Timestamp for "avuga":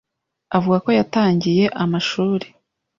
0.57-0.77